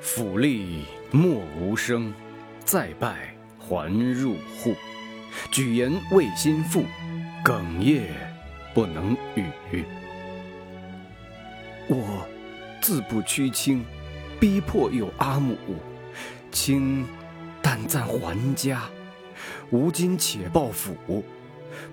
[0.00, 2.12] 府吏莫无声，
[2.64, 4.74] 再拜还入户。
[5.50, 6.84] 举言为心腹，
[7.44, 8.08] 哽咽
[8.74, 9.84] 不能语。
[11.86, 12.26] 我
[12.80, 13.84] 自不屈卿，
[14.40, 15.56] 逼迫有阿母，
[16.50, 17.04] 卿
[17.60, 18.88] 但暂还家。
[19.70, 21.22] 吾今且报府，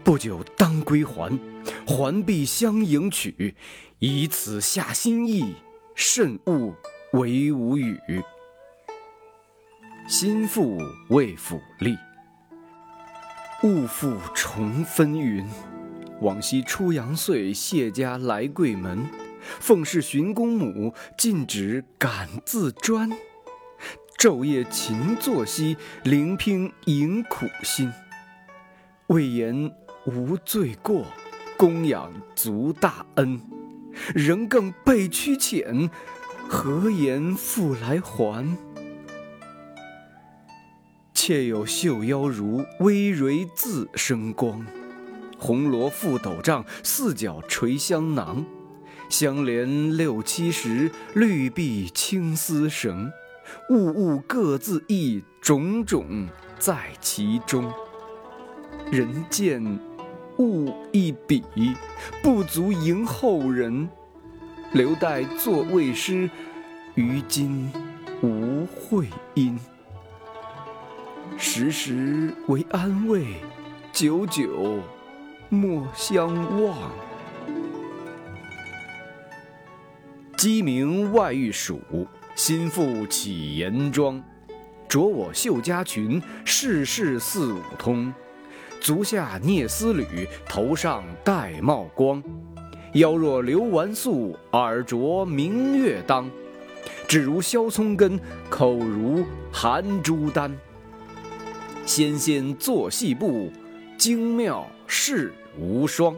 [0.04, 1.38] 不久当归还，
[1.86, 3.54] 还必相迎娶，
[4.00, 5.55] 以此下心意，
[5.94, 6.74] 慎勿
[7.14, 7.97] 为吾语。
[10.10, 10.78] 心腹
[11.10, 11.97] 为府吏，
[13.64, 15.47] 物复重分云。
[16.20, 19.06] 往昔初阳岁，谢家来贵门，
[19.42, 23.10] 奉侍寻公母，禁止敢自专。
[24.18, 27.89] 昼夜勤作息，聆听迎苦心。
[29.08, 29.71] 未言
[30.05, 31.05] 无罪过，
[31.55, 33.39] 供养足大恩。
[34.14, 35.89] 人更被屈遣，
[36.50, 38.58] 何言复来还？
[41.14, 44.66] 妾有绣腰襦，微蕤自生光。
[45.38, 48.45] 红罗覆斗帐，四角垂香囊。
[49.09, 53.12] 香帘六七十，绿壁青丝绳。
[53.70, 57.70] 物物各自异，种种在其中。
[58.90, 59.62] 人见
[60.38, 61.44] 物一比，
[62.23, 63.90] 不足迎后人。
[64.73, 66.29] 留待作未诗，
[66.95, 67.71] 于今
[68.21, 69.57] 无会音。
[71.37, 73.25] 时时为安慰，
[73.91, 74.79] 久久
[75.49, 76.77] 莫相忘。
[80.35, 81.79] 鸡鸣外欲曙。
[82.35, 84.23] 心腹起严妆，
[84.88, 88.13] 着我绣家裙，世事似五通。
[88.79, 92.21] 足下蹑丝履，头上戴帽光。
[92.98, 96.30] 腰若流纨素，耳着明月当。
[97.08, 100.52] 指如削葱根，口如含珠丹。
[101.86, 103.52] 纤纤作细步，
[103.97, 106.16] 精妙世无双。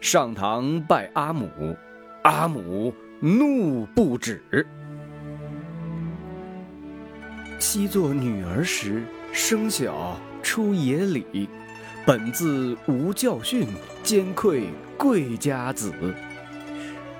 [0.00, 1.48] 上堂拜阿母，
[2.22, 2.92] 阿母。
[3.22, 4.42] 怒不止。
[7.58, 11.46] 昔作女儿时，生小出野里，
[12.10, 13.68] 本自无教训，
[14.02, 14.64] 兼愧
[14.98, 15.94] 贵家子。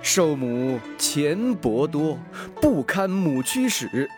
[0.02, 2.18] 受母钱帛多，
[2.60, 4.10] 不堪母驱使。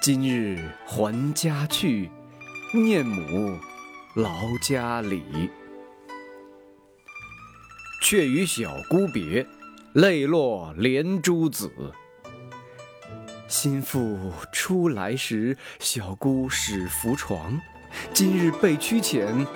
[0.00, 2.08] 今日还家去，
[2.72, 3.58] 念母
[4.14, 4.32] 劳
[4.62, 5.50] 家里。
[8.00, 9.44] 却与小姑别。
[9.94, 11.68] 泪落连珠子。
[13.48, 17.58] 心腹初来时，小姑始扶床；
[18.12, 19.46] 今日被驱遣，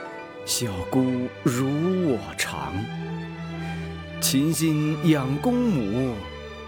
[0.45, 1.67] 小姑如
[2.11, 2.73] 我常。
[4.21, 6.15] 勤心养公母，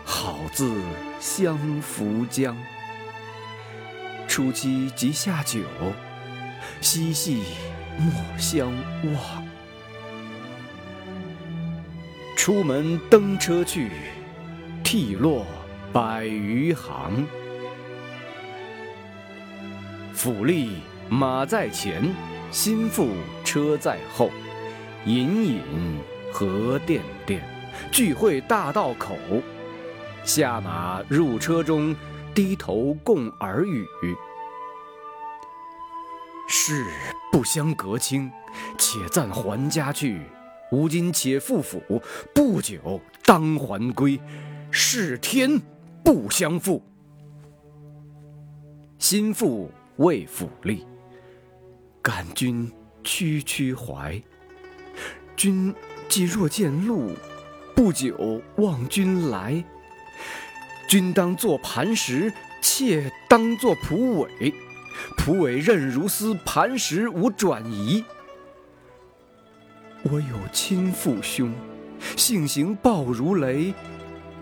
[0.05, 0.81] 好自
[1.21, 2.56] 相扶将。
[4.27, 5.60] 初七即下酒，
[6.81, 7.43] 嬉戏
[7.99, 8.72] 莫相
[9.12, 9.44] 忘。
[12.34, 13.91] 出门登车去，
[14.83, 15.47] 涕落
[15.93, 17.27] 百余行。
[20.15, 20.71] 府吏
[21.09, 22.15] 马在前，
[22.51, 23.09] 心腹
[23.45, 24.31] 车在后。
[25.05, 25.61] 隐隐
[26.33, 27.43] 和甸甸，
[27.91, 29.17] 聚会大道口。
[30.25, 31.95] 下马入车中，
[32.35, 33.85] 低头共耳语。
[36.49, 36.87] 事
[37.33, 38.31] 不相隔卿，
[38.79, 40.21] 且暂还家去。
[40.71, 41.83] 吾今且赴府，
[42.34, 44.21] 不久当还归，
[44.71, 45.61] 是天
[46.05, 46.83] 不相负。
[48.99, 50.84] 心腹为府吏，
[52.03, 52.69] 感君
[53.05, 54.21] 区区怀。
[55.37, 55.73] 君
[56.09, 57.13] 既若见路，
[57.77, 59.65] 不久望君来。
[60.89, 64.53] 君当作磐石，妾当作蒲苇。
[65.17, 68.05] 蒲苇韧如丝，磐石无转移。
[70.03, 71.55] 我有亲父兄，
[72.16, 73.72] 性行暴如雷，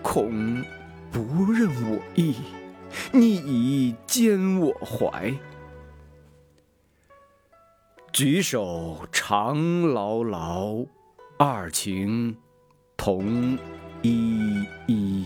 [0.00, 0.64] 恐
[1.12, 2.36] 不任我意，
[3.12, 5.32] 逆以兼我怀。
[8.12, 10.84] 举手长牢牢，
[11.38, 12.36] 二情
[12.96, 13.56] 同
[14.02, 15.24] 依依。